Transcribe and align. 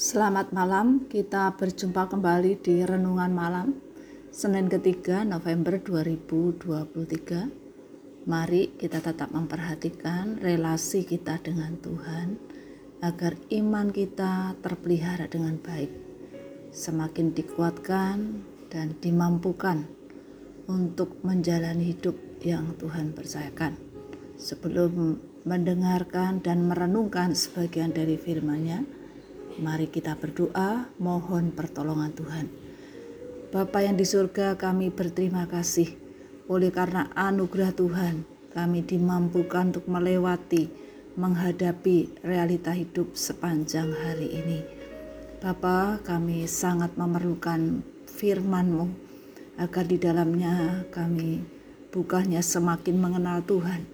Selamat 0.00 0.48
malam, 0.56 1.04
kita 1.12 1.52
berjumpa 1.60 2.08
kembali 2.08 2.64
di 2.64 2.80
Renungan 2.88 3.36
Malam 3.36 3.76
Senin 4.32 4.72
ketiga 4.72 5.28
November 5.28 5.76
2023 5.76 8.24
Mari 8.24 8.80
kita 8.80 9.04
tetap 9.04 9.28
memperhatikan 9.28 10.40
relasi 10.40 11.04
kita 11.04 11.44
dengan 11.44 11.76
Tuhan 11.84 12.40
Agar 13.04 13.36
iman 13.52 13.92
kita 13.92 14.56
terpelihara 14.64 15.28
dengan 15.28 15.60
baik 15.60 15.92
Semakin 16.72 17.36
dikuatkan 17.36 18.40
dan 18.72 18.96
dimampukan 19.04 19.84
Untuk 20.64 21.20
menjalani 21.28 21.92
hidup 21.92 22.16
yang 22.40 22.72
Tuhan 22.80 23.12
percayakan. 23.12 23.76
Sebelum 24.40 25.20
mendengarkan 25.44 26.40
dan 26.40 26.64
merenungkan 26.64 27.36
sebagian 27.36 27.92
dari 27.92 28.16
firman-Nya, 28.16 28.99
Mari 29.60 29.92
kita 29.92 30.16
berdoa, 30.16 30.88
mohon 30.96 31.52
pertolongan 31.52 32.16
Tuhan. 32.16 32.48
Bapa 33.52 33.84
yang 33.84 33.92
di 33.92 34.08
surga, 34.08 34.56
kami 34.56 34.88
berterima 34.88 35.44
kasih 35.44 36.00
oleh 36.48 36.72
karena 36.72 37.12
anugerah 37.12 37.76
Tuhan, 37.76 38.24
kami 38.56 38.80
dimampukan 38.88 39.68
untuk 39.68 39.84
melewati, 39.84 40.72
menghadapi 41.12 42.24
realita 42.24 42.72
hidup 42.72 43.12
sepanjang 43.12 43.92
hari 43.92 44.32
ini. 44.32 44.64
Bapa, 45.44 46.00
kami 46.08 46.48
sangat 46.48 46.96
memerlukan 46.96 47.84
firman-Mu 48.08 48.88
agar 49.60 49.84
di 49.84 50.00
dalamnya 50.00 50.88
kami 50.88 51.44
bukannya 51.92 52.40
semakin 52.40 52.96
mengenal 52.96 53.44
Tuhan, 53.44 53.84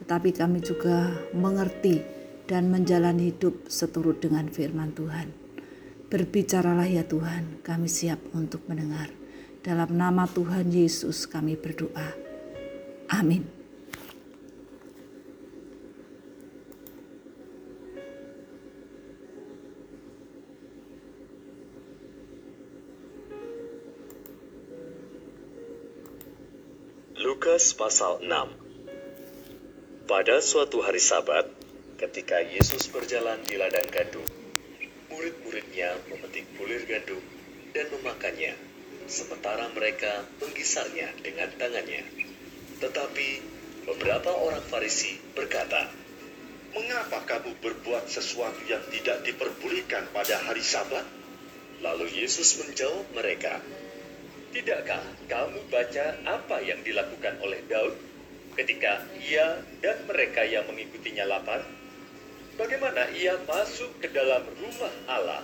tetapi 0.00 0.32
kami 0.32 0.64
juga 0.64 1.12
mengerti 1.36 2.19
dan 2.50 2.66
menjalani 2.66 3.30
hidup 3.30 3.70
seturut 3.70 4.18
dengan 4.18 4.50
firman 4.50 4.90
Tuhan. 4.90 5.30
Berbicaralah 6.10 6.90
ya 6.90 7.06
Tuhan, 7.06 7.62
kami 7.62 7.86
siap 7.86 8.18
untuk 8.34 8.66
mendengar. 8.66 9.06
Dalam 9.62 9.94
nama 9.94 10.26
Tuhan 10.26 10.66
Yesus 10.74 11.30
kami 11.30 11.54
berdoa. 11.54 12.10
Amin. 13.14 13.46
Lukas 27.14 27.78
pasal 27.78 28.26
6 28.26 30.10
Pada 30.10 30.42
suatu 30.42 30.82
hari 30.82 30.98
sabat, 30.98 31.59
Ketika 32.00 32.40
Yesus 32.40 32.88
berjalan 32.88 33.44
di 33.44 33.60
ladang 33.60 33.84
gandum, 33.92 34.24
murid-muridnya 35.12 36.00
memetik 36.08 36.48
bulir 36.56 36.88
gandum 36.88 37.20
dan 37.76 37.92
memakannya, 37.92 38.56
sementara 39.04 39.68
mereka 39.76 40.24
menggisarnya 40.40 41.12
dengan 41.20 41.52
tangannya. 41.60 42.00
Tetapi 42.80 43.28
beberapa 43.84 44.32
orang 44.32 44.64
Farisi 44.64 45.20
berkata, 45.36 45.92
Mengapa 46.72 47.20
kamu 47.28 47.60
berbuat 47.60 48.08
sesuatu 48.08 48.64
yang 48.64 48.80
tidak 48.88 49.20
diperbolehkan 49.28 50.08
pada 50.16 50.40
hari 50.40 50.64
Sabat? 50.64 51.04
Lalu 51.84 52.16
Yesus 52.16 52.64
menjawab 52.64 53.12
mereka, 53.12 53.60
Tidakkah 54.56 55.04
kamu 55.28 55.68
baca 55.68 56.16
apa 56.24 56.64
yang 56.64 56.80
dilakukan 56.80 57.44
oleh 57.44 57.60
Daud 57.68 57.92
ketika 58.56 59.04
ia 59.20 59.60
dan 59.84 60.00
mereka 60.08 60.48
yang 60.48 60.64
mengikutinya 60.64 61.28
lapar? 61.28 61.79
Bagaimana 62.60 63.08
ia 63.16 63.40
masuk 63.48 63.88
ke 64.04 64.12
dalam 64.12 64.44
rumah 64.60 64.92
Allah 65.08 65.40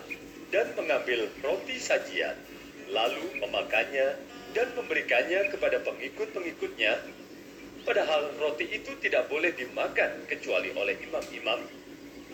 dan 0.52 0.68
mengambil 0.76 1.24
roti 1.40 1.80
sajian, 1.80 2.36
lalu 2.92 3.40
memakannya 3.40 4.20
dan 4.52 4.68
memberikannya 4.76 5.48
kepada 5.48 5.80
pengikut-pengikutnya, 5.80 7.00
padahal 7.88 8.36
roti 8.36 8.68
itu 8.68 8.92
tidak 9.00 9.32
boleh 9.32 9.56
dimakan 9.56 10.28
kecuali 10.28 10.76
oleh 10.76 11.00
imam-imam. 11.00 11.64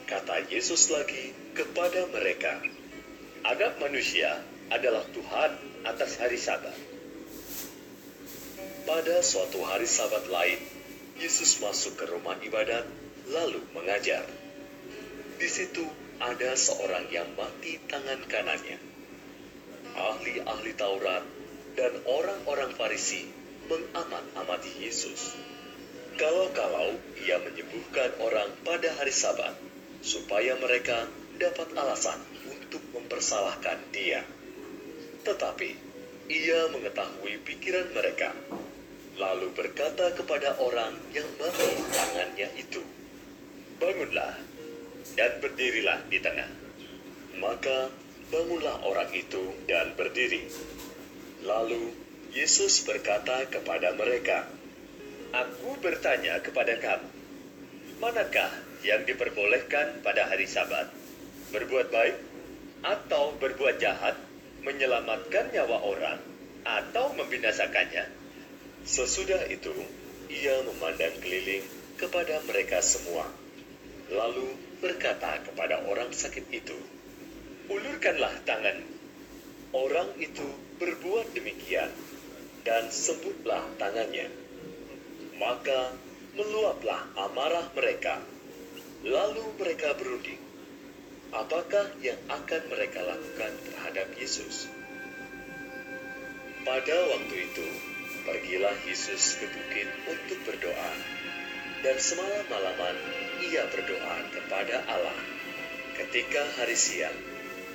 Kata 0.03 0.51
Yesus 0.51 0.91
lagi 0.91 1.31
kepada 1.55 2.11
mereka, 2.11 2.59
Anak 3.43 3.79
manusia 3.83 4.39
adalah 4.71 5.03
Tuhan 5.11 5.51
atas 5.83 6.15
hari 6.19 6.39
sabat. 6.39 6.75
Pada 8.87 9.19
suatu 9.19 9.63
hari 9.67 9.87
sabat 9.87 10.31
lain, 10.31 10.59
Yesus 11.19 11.59
masuk 11.59 11.99
ke 11.99 12.07
rumah 12.07 12.39
ibadat 12.43 12.87
lalu 13.31 13.63
mengajar. 13.75 14.42
Di 15.43 15.51
situ 15.51 15.83
ada 16.23 16.55
seorang 16.55 17.11
yang 17.11 17.27
mati 17.35 17.75
tangan 17.91 18.23
kanannya. 18.31 18.79
Ahli-ahli 19.91 20.71
Taurat 20.79 21.27
dan 21.75 21.99
orang-orang 22.07 22.71
Farisi 22.79 23.27
mengamat-amati 23.67 24.71
Yesus. 24.79 25.35
Kalau-kalau 26.15 26.95
ia 27.27 27.43
menyembuhkan 27.43 28.23
orang 28.23 28.55
pada 28.63 28.87
hari 28.95 29.11
Sabat, 29.11 29.59
supaya 29.99 30.55
mereka 30.63 31.11
dapat 31.43 31.75
alasan 31.75 32.23
untuk 32.47 32.87
mempersalahkan 32.95 33.83
dia. 33.91 34.23
Tetapi 35.27 35.71
ia 36.31 36.71
mengetahui 36.71 37.43
pikiran 37.43 37.91
mereka, 37.91 38.31
lalu 39.19 39.51
berkata 39.59 40.07
kepada 40.15 40.55
orang 40.63 40.95
yang 41.11 41.27
mati 41.35 41.83
tangannya 41.91 42.47
itu, 42.63 42.87
"Bangunlah, 43.83 44.52
dan 45.17 45.39
berdirilah 45.41 46.01
di 46.09 46.19
tengah. 46.21 46.49
Maka 47.41 47.93
bangunlah 48.33 48.81
orang 48.87 49.11
itu 49.13 49.53
dan 49.69 49.93
berdiri. 49.93 50.49
Lalu 51.45 51.93
Yesus 52.33 52.87
berkata 52.89 53.45
kepada 53.51 53.93
mereka, 53.93 54.49
Aku 55.33 55.81
bertanya 55.81 56.41
kepada 56.45 56.77
kamu, 56.77 57.09
manakah 58.01 58.53
yang 58.85 59.05
diperbolehkan 59.09 60.05
pada 60.05 60.29
hari 60.29 60.45
sabat? 60.45 60.93
Berbuat 61.53 61.89
baik 61.89 62.17
atau 62.85 63.33
berbuat 63.41 63.81
jahat, 63.81 64.17
menyelamatkan 64.61 65.53
nyawa 65.57 65.81
orang, 65.85 66.21
atau 66.69 67.17
membinasakannya? 67.17 68.13
Sesudah 68.85 69.49
itu, 69.49 69.73
ia 70.29 70.57
memandang 70.69 71.17
keliling 71.21 71.65
kepada 71.97 72.43
mereka 72.45 72.85
semua. 72.85 73.25
Lalu 74.13 74.53
berkata 74.83 75.39
kepada 75.47 75.87
orang 75.87 76.11
sakit 76.11 76.51
itu, 76.51 76.77
"Ulurkanlah 77.71 78.43
tangan." 78.43 78.83
Orang 79.73 80.19
itu 80.21 80.45
berbuat 80.77 81.33
demikian, 81.33 81.89
dan 82.63 82.91
sembuhlah 82.91 83.79
tangannya. 83.79 84.31
Maka 85.39 85.97
meluaplah 86.39 87.11
amarah 87.19 87.67
mereka. 87.75 88.23
Lalu 89.03 89.59
mereka 89.59 89.99
berunding, 89.99 90.39
apakah 91.35 91.91
yang 91.99 92.19
akan 92.31 92.63
mereka 92.71 93.03
lakukan 93.03 93.53
terhadap 93.67 94.09
Yesus? 94.15 94.71
Pada 96.63 96.97
waktu 97.11 97.37
itu, 97.51 97.67
pergilah 98.23 98.77
Yesus 98.87 99.43
ke 99.43 99.47
bukit 99.51 99.89
untuk 100.07 100.39
berdoa, 100.47 100.93
dan 101.83 101.99
semalam-malaman 101.99 102.97
ia 103.43 103.67
berdoa 103.75 104.17
kepada 104.31 104.87
Allah. 104.87 105.19
Ketika 105.99 106.43
hari 106.57 106.79
siang, 106.79 107.15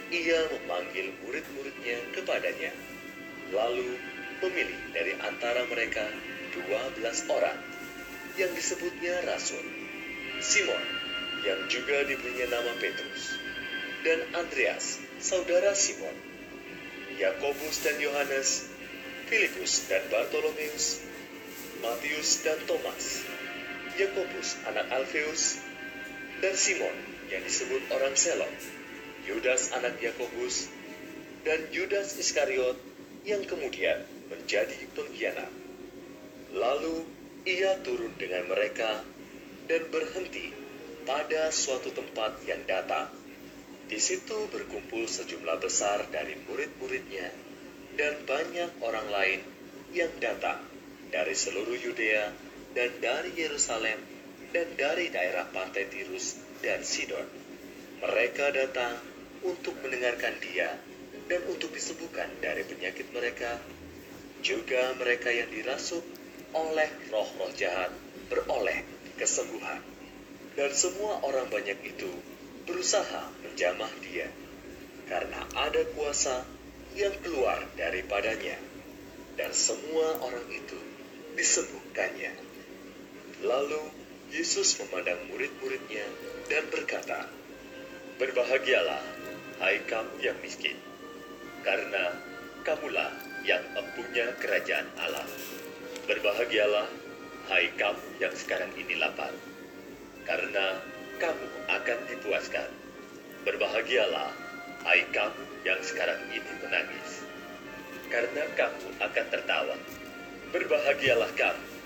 ia 0.10 0.48
memanggil 0.56 1.12
murid-muridnya 1.28 2.00
kepadanya, 2.16 2.72
lalu 3.52 4.00
memilih 4.40 4.80
dari 4.96 5.14
antara 5.20 5.68
mereka 5.68 6.08
dua 6.56 6.82
belas 6.96 7.28
orang 7.28 7.60
yang 8.40 8.50
disebutnya 8.56 9.28
Rasul, 9.28 9.64
Simon 10.40 10.84
yang 11.44 11.68
juga 11.68 12.08
diberinya 12.08 12.58
nama 12.58 12.74
Petrus, 12.80 13.36
dan 14.08 14.20
Andreas, 14.34 15.04
saudara 15.20 15.76
Simon, 15.76 16.16
Yakobus 17.20 17.84
dan 17.84 18.00
Yohanes, 18.00 18.72
Filipus 19.28 19.86
dan 19.92 20.02
Bartolomeus, 20.08 21.04
Matius 21.84 22.42
dan 22.42 22.58
Thomas, 22.66 23.22
Yakobus 23.98 24.62
anak 24.70 24.94
Alfeus, 24.94 25.58
dan 26.38 26.54
Simon 26.54 26.94
yang 27.34 27.42
disebut 27.42 27.82
orang 27.90 28.14
Selon, 28.14 28.54
Yudas 29.26 29.74
anak 29.74 29.98
Yakobus, 29.98 30.70
dan 31.42 31.66
Yudas 31.74 32.14
Iskariot 32.22 32.78
yang 33.26 33.42
kemudian 33.44 34.06
menjadi 34.30 34.78
pengkhianat. 34.94 35.50
Lalu 36.54 37.10
ia 37.50 37.82
turun 37.82 38.14
dengan 38.22 38.46
mereka 38.46 39.02
dan 39.66 39.82
berhenti 39.90 40.54
pada 41.04 41.50
suatu 41.50 41.90
tempat 41.90 42.38
yang 42.46 42.62
datar. 42.70 43.10
Di 43.88 43.98
situ 43.98 44.52
berkumpul 44.52 45.08
sejumlah 45.08 45.58
besar 45.64 46.06
dari 46.12 46.36
murid-muridnya 46.46 47.34
dan 47.98 48.14
banyak 48.28 48.78
orang 48.84 49.08
lain 49.10 49.40
yang 49.96 50.12
datang 50.20 50.60
dari 51.10 51.32
seluruh 51.32 51.80
Yudea 51.80 52.47
dan 52.78 52.94
dari 53.02 53.34
Yerusalem 53.34 53.98
dan 54.54 54.70
dari 54.78 55.10
daerah 55.10 55.50
pantai 55.50 55.90
Tirus 55.90 56.38
dan 56.62 56.86
Sidon. 56.86 57.26
Mereka 58.06 58.54
datang 58.54 59.02
untuk 59.42 59.74
mendengarkan 59.82 60.38
dia 60.38 60.78
dan 61.26 61.42
untuk 61.50 61.74
disembuhkan 61.74 62.30
dari 62.38 62.62
penyakit 62.70 63.10
mereka. 63.10 63.58
Juga 64.46 64.94
mereka 65.02 65.34
yang 65.34 65.50
dirasuk 65.50 66.06
oleh 66.54 66.86
roh-roh 67.10 67.50
jahat 67.58 67.90
beroleh 68.30 68.86
kesembuhan. 69.18 69.82
Dan 70.54 70.70
semua 70.70 71.18
orang 71.26 71.50
banyak 71.50 71.82
itu 71.82 72.10
berusaha 72.70 73.34
menjamah 73.42 73.90
dia, 74.06 74.30
karena 75.10 75.42
ada 75.58 75.82
kuasa 75.98 76.46
yang 76.94 77.14
keluar 77.26 77.66
daripadanya, 77.74 78.58
dan 79.38 79.50
semua 79.54 80.22
orang 80.22 80.46
itu 80.54 80.78
disembuhkannya. 81.34 82.47
Lalu 83.46 83.94
Yesus 84.34 84.82
memandang 84.82 85.30
murid-muridnya 85.30 86.10
dan 86.50 86.66
berkata, 86.74 87.30
Berbahagialah, 88.18 89.06
hai 89.62 89.78
kamu 89.86 90.26
yang 90.26 90.34
miskin, 90.42 90.74
karena 91.62 92.18
kamulah 92.66 93.14
yang 93.46 93.62
empunya 93.78 94.34
kerajaan 94.42 94.90
Allah. 94.98 95.30
Berbahagialah, 96.10 96.90
hai 97.46 97.70
kamu 97.78 98.18
yang 98.18 98.34
sekarang 98.34 98.74
ini 98.74 98.98
lapar, 98.98 99.30
karena 100.26 100.82
kamu 101.22 101.48
akan 101.70 102.00
dipuaskan. 102.10 102.74
Berbahagialah, 103.46 104.34
hai 104.82 105.06
kamu 105.14 105.46
yang 105.62 105.78
sekarang 105.86 106.26
ini 106.34 106.42
menangis, 106.66 107.22
karena 108.10 108.50
kamu 108.58 108.98
akan 108.98 109.26
tertawa. 109.30 109.78
Berbahagialah 110.50 111.30
kamu, 111.38 111.77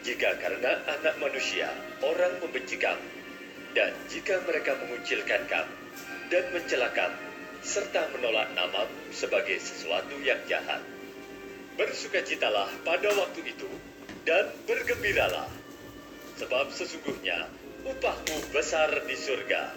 jika 0.00 0.36
karena 0.40 0.80
anak 0.88 1.20
manusia 1.20 1.68
orang 2.00 2.40
membenci 2.40 2.80
kamu, 2.80 3.08
dan 3.76 3.92
jika 4.08 4.40
mereka 4.48 4.74
mengucilkan 4.80 5.44
kamu 5.46 5.74
dan 6.32 6.44
mencela 6.56 6.88
kamu, 6.96 7.20
serta 7.60 8.08
menolak 8.16 8.48
namamu 8.56 8.96
sebagai 9.12 9.60
sesuatu 9.60 10.16
yang 10.24 10.40
jahat. 10.48 10.80
Bersukacitalah 11.76 12.68
pada 12.82 13.12
waktu 13.14 13.52
itu, 13.52 13.68
dan 14.24 14.48
bergembiralah, 14.64 15.48
sebab 16.40 16.72
sesungguhnya 16.72 17.48
upahmu 17.84 18.52
besar 18.52 19.04
di 19.04 19.16
surga. 19.16 19.72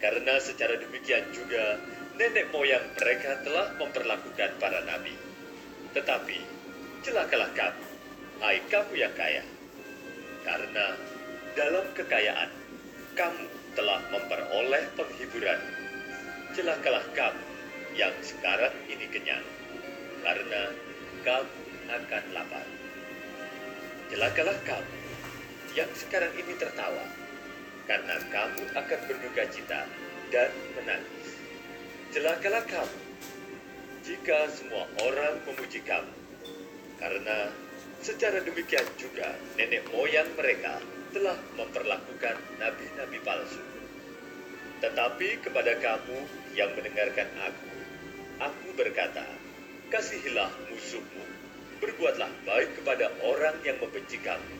Karena 0.00 0.36
secara 0.36 0.76
demikian 0.76 1.32
juga 1.32 1.80
nenek 2.20 2.52
moyang 2.52 2.92
mereka 2.92 3.40
telah 3.40 3.72
memperlakukan 3.80 4.60
para 4.60 4.84
nabi. 4.84 5.16
Tetapi 5.96 6.38
celakalah 7.04 7.50
kamu, 7.56 7.93
hai 8.44 8.60
kamu 8.68 8.92
yang 9.00 9.14
kaya, 9.16 9.40
karena 10.44 11.00
dalam 11.56 11.88
kekayaan 11.96 12.52
kamu 13.16 13.48
telah 13.72 14.04
memperoleh 14.12 14.84
penghiburan. 15.00 15.56
Celakalah 16.52 17.08
kamu 17.16 17.40
yang 17.96 18.12
sekarang 18.20 18.76
ini 18.84 19.08
kenyang, 19.08 19.40
karena 20.20 20.76
kamu 21.24 21.56
akan 21.88 22.24
lapar. 22.36 22.68
Celakalah 24.12 24.58
kamu 24.68 24.92
yang 25.72 25.88
sekarang 25.96 26.36
ini 26.36 26.52
tertawa, 26.60 27.08
karena 27.88 28.20
kamu 28.28 28.60
akan 28.76 29.00
berduka 29.08 29.48
cita 29.48 29.88
dan 30.28 30.52
menangis. 30.76 31.32
Celakalah 32.12 32.68
kamu 32.68 33.00
jika 34.04 34.52
semua 34.52 34.84
orang 35.00 35.40
memuji 35.48 35.80
kamu, 35.80 36.12
karena 37.00 37.48
secara 38.04 38.36
demikian 38.44 38.84
juga 39.00 39.32
nenek 39.56 39.88
moyang 39.88 40.28
mereka 40.36 40.76
telah 41.16 41.40
memperlakukan 41.56 42.36
nabi-nabi 42.60 43.16
palsu. 43.24 43.64
Tetapi 44.84 45.40
kepada 45.40 45.72
kamu 45.80 46.18
yang 46.52 46.68
mendengarkan 46.76 47.32
aku, 47.40 47.72
aku 48.44 48.68
berkata, 48.76 49.24
kasihilah 49.88 50.52
musuhmu, 50.68 51.24
berbuatlah 51.80 52.28
baik 52.44 52.76
kepada 52.76 53.08
orang 53.24 53.56
yang 53.64 53.80
membenci 53.80 54.20
kamu, 54.20 54.52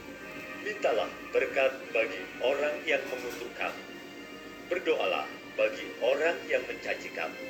mintalah 0.65 1.13
berkat 1.29 1.77
bagi 1.93 2.25
orang 2.41 2.81
yang 2.89 3.05
mengutuk 3.13 3.53
kamu, 3.61 3.85
berdoalah 4.73 5.29
bagi 5.61 5.85
orang 6.01 6.41
yang 6.49 6.65
mencaci 6.65 7.13
kamu. 7.13 7.45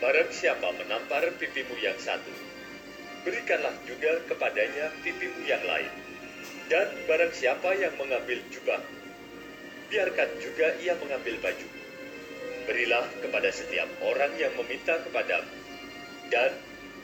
Barang 0.00 0.32
siapa 0.32 0.72
menampar 0.80 1.28
pipimu 1.36 1.76
yang 1.76 2.00
satu, 2.00 2.32
berikanlah 3.24 3.74
juga 3.84 4.20
kepadanya 4.28 4.92
pipimu 5.04 5.44
yang 5.44 5.60
lain. 5.64 5.92
Dan 6.70 6.86
barang 7.10 7.34
siapa 7.34 7.74
yang 7.76 7.92
mengambil 7.98 8.38
jubah, 8.54 8.78
biarkan 9.90 10.30
juga 10.38 10.78
ia 10.78 10.94
mengambil 11.02 11.34
baju. 11.42 11.68
Berilah 12.70 13.06
kepada 13.18 13.50
setiap 13.50 13.90
orang 14.06 14.30
yang 14.38 14.54
meminta 14.54 14.94
kepadamu, 15.02 15.50
dan 16.30 16.54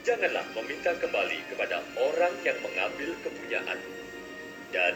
janganlah 0.06 0.46
meminta 0.54 0.94
kembali 0.94 1.50
kepada 1.50 1.82
orang 1.98 2.34
yang 2.46 2.54
mengambil 2.62 3.10
kepunyaanmu. 3.26 3.90
Dan 4.70 4.94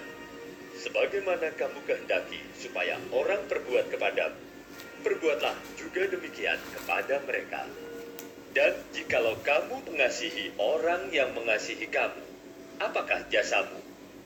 sebagaimana 0.78 1.50
kamu 1.58 1.82
kehendaki 1.82 2.38
supaya 2.54 2.94
orang 3.10 3.42
perbuat 3.50 3.90
kepadamu, 3.90 4.38
perbuatlah 5.02 5.56
juga 5.74 6.06
demikian 6.06 6.62
kepada 6.78 7.18
mereka. 7.26 7.66
Dan 8.50 8.74
jikalau 8.90 9.38
kamu 9.46 9.86
mengasihi 9.86 10.50
orang 10.58 11.14
yang 11.14 11.30
mengasihi 11.38 11.86
kamu, 11.86 12.18
apakah 12.82 13.22
jasamu? 13.30 13.78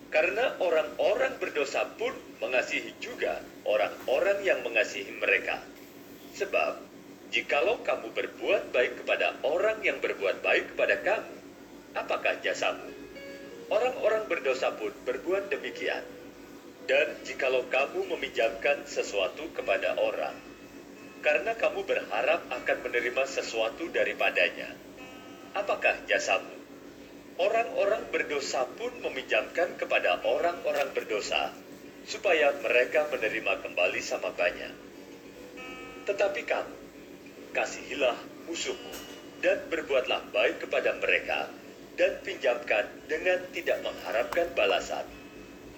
Karena 0.09 0.57
orang-orang 0.65 1.37
berdosa 1.37 1.85
pun 2.01 2.17
mengasihi 2.41 2.97
juga 3.05 3.45
orang-orang 3.69 4.41
yang 4.41 4.65
mengasihi 4.65 5.13
mereka. 5.21 5.61
Sebab, 6.41 6.81
jikalau 7.37 7.85
kamu 7.85 8.17
berbuat 8.17 8.73
baik 8.73 9.05
kepada 9.05 9.37
orang 9.45 9.85
yang 9.85 10.01
berbuat 10.01 10.41
baik 10.41 10.73
kepada 10.73 11.05
kamu, 11.05 11.35
apakah 11.93 12.41
jasamu? 12.41 12.89
Orang-orang 13.69 14.25
berdosa 14.25 14.73
pun 14.73 14.93
berbuat 15.05 15.53
demikian. 15.53 16.01
Dan 16.85 17.17
jikalau 17.25 17.65
kamu 17.69 18.13
meminjamkan 18.13 18.85
sesuatu 18.85 19.49
kepada 19.57 19.97
orang, 20.01 20.37
karena 21.25 21.57
kamu 21.57 21.89
berharap 21.89 22.45
akan 22.53 22.79
menerima 22.85 23.25
sesuatu 23.25 23.89
daripadanya, 23.89 24.77
apakah 25.57 25.97
jasamu? 26.05 26.53
Orang-orang 27.41 28.13
berdosa 28.13 28.69
pun 28.77 28.93
meminjamkan 29.01 29.81
kepada 29.81 30.21
orang-orang 30.23 30.93
berdosa, 30.93 31.51
supaya 32.05 32.53
mereka 32.61 33.09
menerima 33.09 33.65
kembali 33.65 34.01
sama 34.05 34.37
banyak. 34.37 34.71
Tetapi 36.05 36.45
kamu, 36.45 36.77
kasihilah 37.57 38.21
musuhmu, 38.45 38.93
dan 39.41 39.65
berbuatlah 39.73 40.29
baik 40.29 40.69
kepada 40.69 40.93
mereka, 41.01 41.49
dan 41.97 42.21
pinjamkan 42.21 42.85
dengan 43.09 43.41
tidak 43.51 43.81
mengharapkan 43.81 44.53
balasan. 44.53 45.09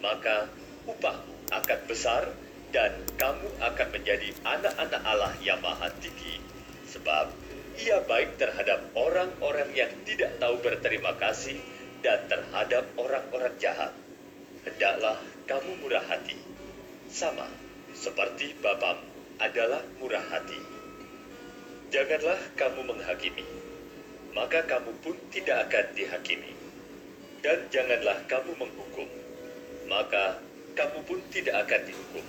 Maka 0.03 0.51
upahmu 0.91 1.55
akan 1.55 1.81
besar, 1.87 2.35
dan 2.77 2.93
kamu 3.17 3.49
akan 3.57 3.89
menjadi 3.89 4.37
anak-anak 4.45 5.01
Allah 5.01 5.33
yang 5.41 5.57
maha 5.65 5.89
tinggi, 5.97 6.37
sebab 6.85 7.33
ia 7.81 8.05
baik 8.05 8.37
terhadap 8.37 8.93
orang-orang 8.93 9.73
yang 9.73 9.89
tidak 10.05 10.37
tahu 10.37 10.61
berterima 10.61 11.17
kasih 11.17 11.57
dan 12.05 12.29
terhadap 12.29 12.85
orang-orang 13.01 13.57
jahat. 13.57 13.97
Hendaklah 14.69 15.17
kamu 15.49 15.73
murah 15.81 16.05
hati, 16.05 16.37
sama 17.09 17.49
seperti 17.97 18.53
Bapamu 18.61 19.09
adalah 19.41 19.81
murah 19.97 20.29
hati. 20.29 20.61
Janganlah 21.89 22.37
kamu 22.61 22.93
menghakimi, 22.93 23.47
maka 24.37 24.61
kamu 24.69 24.93
pun 25.01 25.17
tidak 25.33 25.65
akan 25.73 25.97
dihakimi. 25.97 26.53
Dan 27.41 27.73
janganlah 27.73 28.21
kamu 28.29 28.53
menghukum, 28.53 29.09
maka 29.89 30.45
kamu 30.77 31.01
pun 31.09 31.25
tidak 31.33 31.65
akan 31.65 31.81
dihukum. 31.89 32.27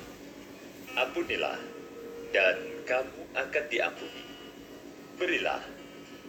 Ampunilah, 0.98 1.62
dan 2.34 2.58
kamu 2.90 3.22
akan 3.38 3.64
diampuni 3.70 4.28
berilah, 5.18 5.62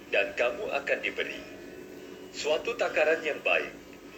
dan 0.09 0.33
kamu 0.33 0.65
akan 0.73 0.99
diberi. 1.05 1.41
Suatu 2.33 2.77
takaran 2.77 3.21
yang 3.21 3.41
baik, 3.45 3.73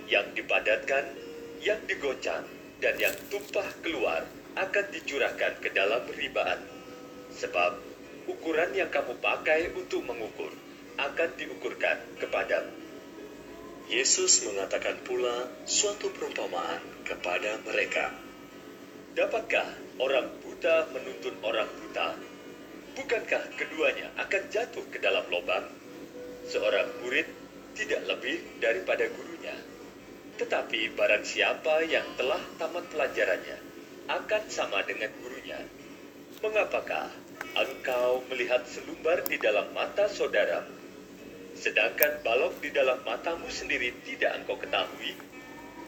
yang 0.06 0.26
dipadatkan, 0.34 1.10
yang 1.62 1.78
digoncang, 1.90 2.46
dan 2.78 2.94
yang 2.96 3.14
tumpah 3.28 3.66
keluar 3.82 4.26
akan 4.54 4.86
dicurahkan 4.94 5.58
ke 5.62 5.68
dalam 5.74 6.06
ribaan. 6.14 6.58
Sebab 7.34 7.78
ukuran 8.30 8.74
yang 8.74 8.90
kamu 8.90 9.18
pakai 9.18 9.70
untuk 9.74 10.02
mengukur 10.06 10.50
akan 10.98 11.30
diukurkan 11.38 11.98
kepadamu. 12.18 12.74
Yesus 13.90 14.46
mengatakan 14.46 15.02
pula 15.02 15.50
suatu 15.66 16.14
perumpamaan 16.14 16.78
kepada 17.02 17.58
mereka. 17.66 18.14
Dapatkah 19.18 19.89
orang 20.00 20.32
buta 20.40 20.88
menuntun 20.96 21.36
orang 21.44 21.68
buta 21.76 22.16
Bukankah 22.90 23.54
keduanya 23.54 24.10
akan 24.18 24.42
jatuh 24.50 24.82
ke 24.90 24.98
dalam 24.98 25.22
lubang? 25.30 25.62
Seorang 26.50 26.90
murid 27.00 27.24
tidak 27.78 28.02
lebih 28.04 28.42
daripada 28.58 29.06
gurunya. 29.06 29.54
Tetapi 30.36 30.98
barang 30.98 31.22
siapa 31.22 31.86
yang 31.86 32.04
telah 32.18 32.42
tamat 32.58 32.90
pelajarannya 32.90 33.58
akan 34.10 34.42
sama 34.50 34.82
dengan 34.82 35.08
gurunya. 35.22 35.62
Mengapakah 36.42 37.14
engkau 37.54 38.26
melihat 38.26 38.66
selumbar 38.66 39.22
di 39.30 39.38
dalam 39.38 39.70
mata 39.70 40.10
saudaramu, 40.10 40.74
sedangkan 41.54 42.20
balok 42.26 42.58
di 42.58 42.74
dalam 42.74 42.98
matamu 43.06 43.46
sendiri 43.46 43.94
tidak 44.02 44.34
engkau 44.42 44.58
ketahui, 44.58 45.14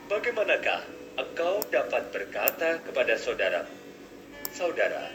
bagaimanakah 0.07 0.87
engkau 1.19 1.67
dapat 1.67 2.15
berkata 2.15 2.79
kepada 2.87 3.19
saudaramu, 3.19 3.82
Saudara, 4.53 5.09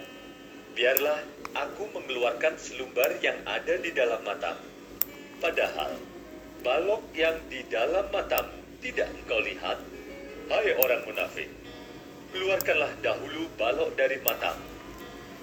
biarlah 0.74 1.22
aku 1.54 1.86
mengeluarkan 1.94 2.58
selumbar 2.58 3.22
yang 3.22 3.38
ada 3.46 3.78
di 3.78 3.94
dalam 3.94 4.26
matamu. 4.26 4.66
Padahal, 5.38 5.94
balok 6.66 7.06
yang 7.14 7.38
di 7.46 7.62
dalam 7.70 8.10
matamu 8.10 8.58
tidak 8.82 9.14
engkau 9.14 9.38
lihat, 9.46 9.78
hai 10.50 10.74
orang 10.82 11.06
munafik. 11.06 11.54
Keluarkanlah 12.34 12.90
dahulu 13.06 13.46
balok 13.62 13.94
dari 13.94 14.18
matamu, 14.26 14.66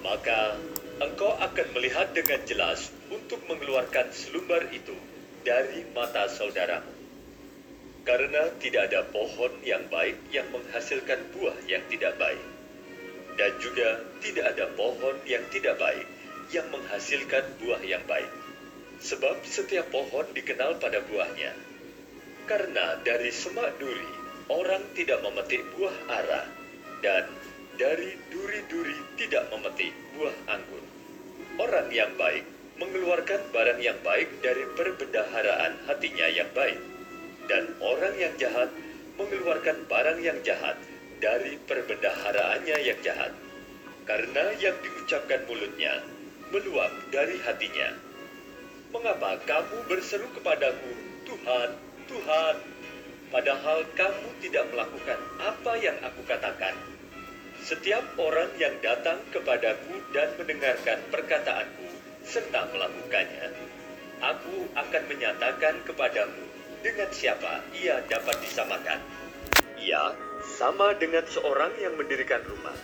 maka 0.03 0.59
engkau 0.99 1.31
akan 1.39 1.69
melihat 1.79 2.11
dengan 2.11 2.43
jelas 2.51 2.91
untuk 3.15 3.47
mengeluarkan 3.47 4.11
selumbar 4.11 4.75
itu 4.75 4.99
dari 5.47 5.87
mata 5.95 6.27
saudaramu. 6.27 6.91
Karena 8.03 8.51
tidak 8.59 8.91
ada 8.91 9.07
pohon 9.07 9.55
yang 9.63 9.87
baik 9.87 10.19
yang 10.35 10.51
menghasilkan 10.51 11.31
buah 11.31 11.55
yang 11.71 11.87
tidak 11.87 12.19
baik. 12.19 12.54
Dan 13.35 13.59
juga 13.59 13.99
tidak 14.23 14.55
ada 14.55 14.71
pohon 14.79 15.19
yang 15.27 15.43
tidak 15.51 15.75
baik 15.79 16.07
yang 16.55 16.71
menghasilkan 16.71 17.45
buah 17.59 17.83
yang 17.83 18.03
baik. 18.07 18.31
Sebab 19.03 19.43
setiap 19.43 19.91
pohon 19.91 20.31
dikenal 20.33 20.79
pada 20.79 21.03
buahnya. 21.03 21.53
Karena 22.47 23.01
dari 23.03 23.33
semak 23.35 23.75
duri, 23.81 24.07
orang 24.47 24.85
tidak 24.95 25.19
memetik 25.25 25.65
buah 25.75 25.97
ara. 26.09 26.47
Dan 27.03 27.27
dari 27.75 28.15
duri-duri 28.31 28.97
tidak 29.19 29.51
memetik 29.51 29.93
buah 30.15 30.37
anggur. 30.47 30.85
Orang 31.59 31.91
yang 31.91 32.15
baik 32.15 32.47
mengeluarkan 32.79 33.51
barang 33.55 33.81
yang 33.83 33.99
baik 34.03 34.31
dari 34.43 34.67
perbendaharaan 34.79 35.85
hatinya 35.91 36.27
yang 36.31 36.51
baik. 36.55 36.79
Dan 37.51 37.77
orang 37.83 38.15
yang 38.17 38.35
jahat 38.41 38.71
mengeluarkan 39.21 39.85
barang 39.87 40.19
yang 40.23 40.39
jahat 40.43 40.79
dari 41.19 41.59
perbendaharaannya 41.63 42.77
yang 42.83 42.99
jahat. 43.03 43.33
Karena 44.05 44.53
yang 44.61 44.77
diucapkan 44.85 45.49
mulutnya 45.49 46.05
meluap 46.53 46.93
dari 47.11 47.41
hatinya. 47.43 47.97
Mengapa 48.95 49.43
kamu 49.43 49.91
berseru 49.91 50.31
kepadaku, 50.39 50.93
Tuhan, 51.27 51.71
Tuhan, 52.07 52.55
padahal 53.35 53.83
kamu 53.99 54.29
tidak 54.39 54.71
melakukan 54.71 55.19
apa 55.43 55.73
yang 55.83 55.99
aku 56.05 56.23
katakan? 56.29 56.79
Setiap 57.65 58.05
orang 58.21 58.53
yang 58.61 58.77
datang 58.85 59.19
kepadaku 59.33 59.99
dan 60.13 60.31
mendengarkan 60.39 61.01
perkataanku 61.11 61.89
serta 62.23 62.71
melakukannya, 62.71 63.51
aku 64.21 64.69
akan 64.77 65.03
menyatakan 65.09 65.81
kepadamu 65.89 66.45
dengan 66.85 67.09
siapa 67.11 67.65
ia 67.75 68.05
dapat 68.05 68.37
disamakan. 68.45 69.01
Ia 69.81 70.13
sama 70.45 70.93
dengan 71.01 71.25
seorang 71.25 71.73
yang 71.81 71.97
mendirikan 71.97 72.45
rumah. 72.45 72.77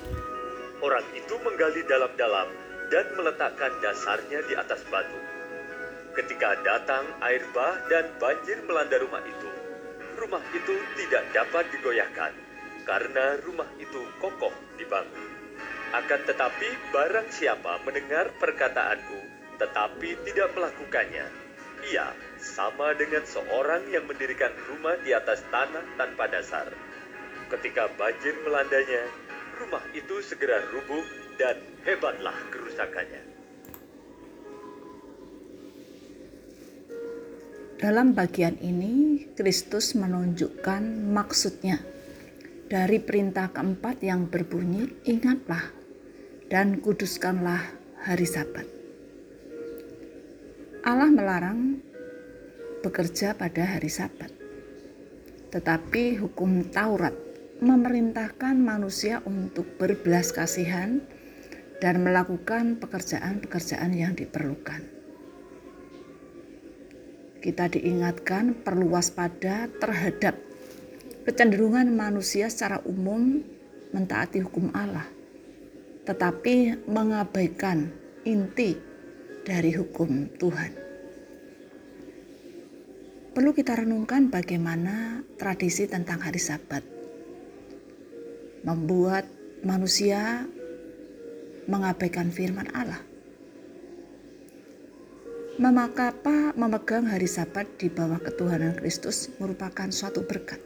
Orang 0.81 1.05
itu 1.13 1.37
menggali 1.45 1.85
dalam-dalam 1.85 2.49
dan 2.89 3.07
meletakkan 3.15 3.73
dasarnya 3.85 4.41
di 4.49 4.57
atas 4.57 4.81
batu. 4.89 5.21
Ketika 6.17 6.59
datang 6.65 7.07
air 7.23 7.45
bah 7.53 7.77
dan 7.93 8.09
banjir 8.17 8.59
melanda 8.65 8.99
rumah 8.99 9.23
itu, 9.23 9.51
rumah 10.17 10.43
itu 10.57 10.75
tidak 10.99 11.25
dapat 11.37 11.69
digoyahkan 11.77 12.33
karena 12.89 13.39
rumah 13.45 13.69
itu 13.77 14.03
kokoh 14.19 14.53
dibangun. 14.81 15.29
Akan 15.95 16.23
tetapi 16.25 16.69
barang 16.91 17.29
siapa 17.31 17.79
mendengar 17.87 18.33
perkataanku 18.41 19.31
tetapi 19.61 20.17
tidak 20.25 20.57
melakukannya, 20.57 21.29
ia 21.93 22.17
sama 22.41 22.97
dengan 22.97 23.21
seorang 23.29 23.93
yang 23.93 24.09
mendirikan 24.09 24.49
rumah 24.73 24.97
di 25.05 25.13
atas 25.13 25.45
tanah 25.53 25.85
tanpa 26.01 26.33
dasar. 26.33 26.73
Ketika 27.51 27.91
banjir 27.99 28.31
melandanya, 28.47 29.11
rumah 29.59 29.83
itu 29.91 30.23
segera 30.23 30.63
rubuh 30.71 31.03
dan 31.35 31.59
hebatlah 31.83 32.39
kerusakannya. 32.55 33.27
Dalam 37.83 38.15
bagian 38.15 38.55
ini, 38.63 39.27
Kristus 39.35 39.99
menunjukkan 39.99 41.11
maksudnya 41.11 41.83
dari 42.71 43.03
perintah 43.03 43.51
keempat 43.51 43.99
yang 43.99 44.31
berbunyi, 44.31 45.11
"Ingatlah 45.11 45.75
dan 46.47 46.79
kuduskanlah 46.79 47.67
hari 48.07 48.31
Sabat." 48.31 48.69
Allah 50.87 51.11
melarang 51.11 51.83
bekerja 52.85 53.35
pada 53.35 53.75
hari 53.75 53.91
Sabat, 53.91 54.31
tetapi 55.51 56.21
hukum 56.21 56.71
Taurat 56.71 57.30
memerintahkan 57.61 58.57
manusia 58.57 59.21
untuk 59.29 59.77
berbelas 59.77 60.33
kasihan 60.33 61.05
dan 61.85 62.01
melakukan 62.01 62.81
pekerjaan-pekerjaan 62.81 63.93
yang 63.93 64.17
diperlukan. 64.17 64.81
Kita 67.41 67.69
diingatkan 67.69 68.65
perlu 68.65 68.97
waspada 68.97 69.69
terhadap 69.77 70.37
kecenderungan 71.29 71.89
manusia 71.93 72.49
secara 72.49 72.81
umum 72.89 73.45
mentaati 73.93 74.41
hukum 74.41 74.73
Allah, 74.73 75.09
tetapi 76.09 76.89
mengabaikan 76.89 77.93
inti 78.25 78.77
dari 79.45 79.73
hukum 79.77 80.33
Tuhan. 80.37 80.73
Perlu 83.37 83.53
kita 83.53 83.85
renungkan 83.85 84.29
bagaimana 84.33 85.25
tradisi 85.41 85.89
tentang 85.89 86.21
hari 86.21 86.41
Sabat 86.41 87.00
membuat 88.61 89.25
manusia 89.65 90.45
mengabaikan 91.65 92.29
firman 92.33 92.69
Allah. 92.73 93.01
Memakapa 95.61 96.57
memegang 96.57 97.05
hari 97.05 97.29
Sabat 97.29 97.69
di 97.77 97.93
bawah 97.93 98.17
ketuhanan 98.17 98.73
Kristus 98.81 99.29
merupakan 99.37 99.93
suatu 99.93 100.25
berkat. 100.25 100.57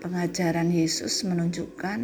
Pengajaran 0.00 0.72
Yesus 0.72 1.24
menunjukkan 1.24 2.00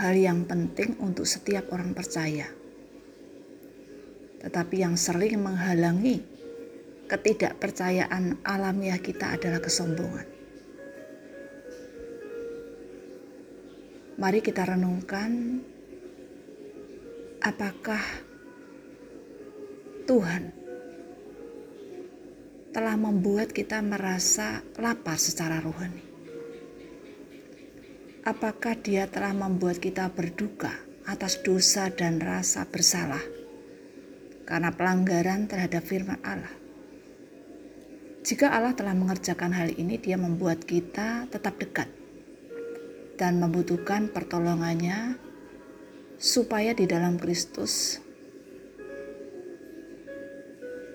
hal 0.00 0.14
yang 0.16 0.48
penting 0.48 0.96
untuk 1.00 1.28
setiap 1.28 1.68
orang 1.76 1.92
percaya. 1.92 2.48
Tetapi 4.40 4.76
yang 4.80 4.96
sering 4.96 5.36
menghalangi 5.44 6.24
ketidakpercayaan 7.04 8.40
alamiah 8.48 8.96
kita 8.96 9.36
adalah 9.36 9.60
kesombongan. 9.60 10.39
Mari 14.20 14.44
kita 14.44 14.68
renungkan 14.68 15.64
apakah 17.40 18.04
Tuhan 20.04 20.52
telah 22.68 23.00
membuat 23.00 23.56
kita 23.56 23.80
merasa 23.80 24.60
lapar 24.76 25.16
secara 25.16 25.64
rohani. 25.64 26.04
Apakah 28.28 28.76
Dia 28.76 29.08
telah 29.08 29.32
membuat 29.32 29.80
kita 29.80 30.12
berduka 30.12 30.68
atas 31.08 31.40
dosa 31.40 31.88
dan 31.88 32.20
rasa 32.20 32.68
bersalah 32.68 33.24
karena 34.44 34.68
pelanggaran 34.68 35.48
terhadap 35.48 35.80
firman 35.80 36.20
Allah? 36.20 36.52
Jika 38.20 38.52
Allah 38.52 38.76
telah 38.76 38.92
mengerjakan 38.92 39.56
hal 39.56 39.72
ini, 39.80 39.96
Dia 39.96 40.20
membuat 40.20 40.68
kita 40.68 41.24
tetap 41.32 41.56
dekat 41.56 41.99
dan 43.20 43.36
membutuhkan 43.36 44.08
pertolongannya 44.08 45.20
supaya 46.16 46.72
di 46.72 46.88
dalam 46.88 47.20
Kristus 47.20 48.00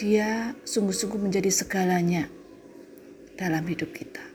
dia 0.02 0.58
sungguh-sungguh 0.66 1.22
menjadi 1.22 1.54
segalanya 1.54 2.26
dalam 3.38 3.62
hidup 3.70 3.94
kita. 3.94 4.26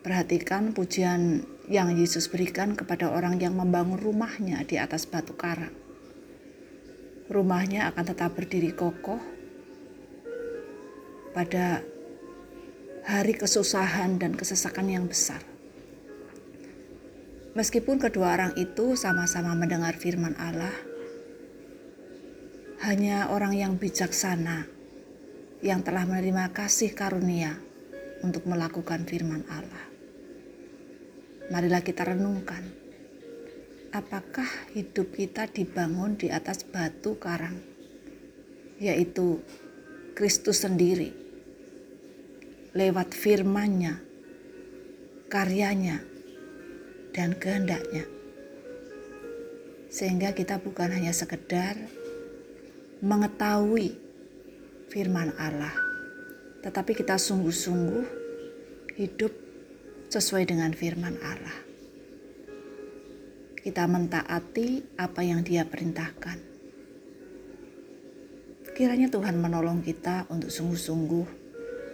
Perhatikan 0.00 0.72
pujian 0.72 1.44
yang 1.68 1.92
Yesus 1.92 2.32
berikan 2.32 2.72
kepada 2.72 3.12
orang 3.12 3.36
yang 3.36 3.52
membangun 3.52 4.00
rumahnya 4.00 4.64
di 4.64 4.80
atas 4.80 5.04
batu 5.04 5.36
karang. 5.36 5.76
Rumahnya 7.28 7.92
akan 7.92 8.04
tetap 8.08 8.32
berdiri 8.32 8.72
kokoh 8.72 9.20
pada 11.36 11.84
hari 13.04 13.36
kesusahan 13.36 14.16
dan 14.16 14.32
kesesakan 14.32 14.88
yang 14.88 15.04
besar. 15.04 15.47
Meskipun 17.58 17.98
kedua 17.98 18.38
orang 18.38 18.54
itu 18.54 18.94
sama-sama 18.94 19.50
mendengar 19.58 19.98
firman 19.98 20.38
Allah, 20.38 20.70
hanya 22.86 23.34
orang 23.34 23.58
yang 23.58 23.74
bijaksana 23.74 24.70
yang 25.58 25.82
telah 25.82 26.06
menerima 26.06 26.54
kasih 26.54 26.94
karunia 26.94 27.58
untuk 28.22 28.46
melakukan 28.46 29.02
firman 29.02 29.42
Allah. 29.50 29.84
Marilah 31.50 31.82
kita 31.82 32.06
renungkan 32.06 32.62
apakah 33.90 34.46
hidup 34.78 35.10
kita 35.10 35.50
dibangun 35.50 36.14
di 36.14 36.30
atas 36.30 36.62
batu 36.62 37.18
karang, 37.18 37.58
yaitu 38.78 39.42
Kristus 40.14 40.62
sendiri, 40.62 41.10
lewat 42.70 43.18
firman-Nya, 43.18 43.98
karyanya, 45.26 46.06
dan 47.18 47.34
kehendaknya. 47.34 48.06
Sehingga 49.90 50.30
kita 50.38 50.62
bukan 50.62 50.94
hanya 50.94 51.10
sekedar 51.10 51.74
mengetahui 53.02 53.98
firman 54.86 55.34
Allah, 55.34 55.74
tetapi 56.62 56.94
kita 56.94 57.18
sungguh-sungguh 57.18 58.06
hidup 58.94 59.34
sesuai 60.14 60.46
dengan 60.46 60.70
firman 60.70 61.18
Allah 61.18 61.68
kita 63.68 63.84
mentaati 63.84 64.96
apa 64.96 65.20
yang 65.20 65.44
Dia 65.44 65.68
perintahkan. 65.68 66.40
Kiranya 68.72 69.12
Tuhan 69.12 69.36
menolong 69.36 69.84
kita 69.84 70.24
untuk 70.32 70.48
sungguh-sungguh 70.48 71.26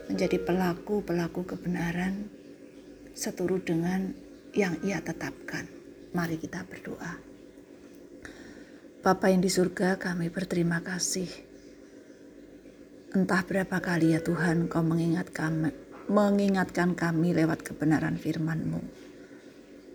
menjadi 0.06 0.38
pelaku-pelaku 0.38 1.42
kebenaran 1.42 2.30
seturut 3.10 3.66
dengan 3.66 4.14
yang 4.54 4.78
Ia 4.86 5.02
tetapkan. 5.02 5.66
Mari 6.14 6.38
kita 6.38 6.62
berdoa. 6.62 7.18
Bapa 9.02 9.26
yang 9.28 9.42
di 9.42 9.50
surga, 9.50 9.98
kami 9.98 10.30
berterima 10.30 10.80
kasih. 10.80 11.28
Entah 13.14 13.42
berapa 13.46 13.78
kali 13.78 14.14
ya 14.14 14.22
Tuhan 14.22 14.66
Kau 14.66 14.82
mengingat 14.82 15.30
kami, 15.30 15.70
mengingatkan 16.10 16.94
kami 16.94 17.34
lewat 17.34 17.62
kebenaran 17.62 18.18
firman-Mu 18.18 18.82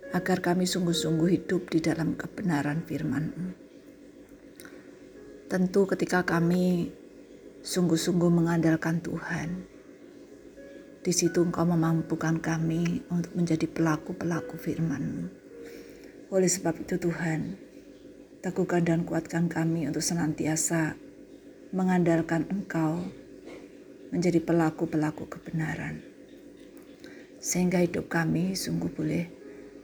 agar 0.10 0.42
kami 0.42 0.66
sungguh-sungguh 0.66 1.30
hidup 1.40 1.70
di 1.70 1.80
dalam 1.84 2.18
kebenaran 2.18 2.82
firman-Mu. 2.82 3.50
Tentu 5.50 5.82
ketika 5.90 6.22
kami 6.26 6.94
sungguh-sungguh 7.66 8.30
mengandalkan 8.30 9.02
Tuhan, 9.02 9.79
di 11.00 11.16
situ 11.16 11.48
Engkau 11.48 11.64
memampukan 11.64 12.44
kami 12.44 13.08
untuk 13.08 13.32
menjadi 13.32 13.72
pelaku-pelaku 13.72 14.60
firman-Mu. 14.60 15.32
Oleh 16.36 16.52
sebab 16.52 16.76
itu 16.84 17.00
Tuhan, 17.00 17.56
teguhkan 18.44 18.84
dan 18.84 19.08
kuatkan 19.08 19.48
kami 19.48 19.88
untuk 19.88 20.04
senantiasa 20.04 21.00
mengandalkan 21.72 22.44
Engkau 22.52 23.00
menjadi 24.12 24.44
pelaku-pelaku 24.44 25.32
kebenaran. 25.32 26.04
Sehingga 27.40 27.80
hidup 27.80 28.12
kami 28.12 28.60
sungguh 28.60 28.92
boleh 28.92 29.26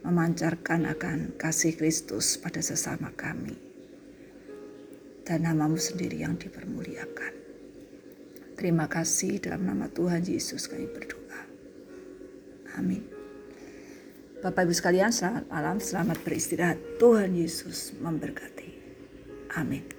memancarkan 0.04 0.84
akan 0.84 1.40
kasih 1.40 1.80
Kristus 1.80 2.36
pada 2.36 2.60
sesama 2.60 3.08
kami. 3.16 3.56
Dan 5.24 5.48
namamu 5.48 5.80
sendiri 5.80 6.20
yang 6.22 6.36
dipermuliakan. 6.36 7.45
Terima 8.56 8.88
kasih 8.88 9.38
dalam 9.38 9.68
nama 9.68 9.86
Tuhan 9.92 10.24
Yesus 10.24 10.64
kami 10.64 10.88
berdoa. 10.88 11.40
Amin. 12.80 13.04
Bapak 14.40 14.68
Ibu 14.68 14.72
sekalian 14.72 15.12
selamat 15.12 15.44
malam, 15.48 15.76
selamat 15.80 16.18
beristirahat. 16.24 16.78
Tuhan 16.96 17.36
Yesus 17.36 17.92
memberkati. 18.00 18.68
Amin. 19.56 19.95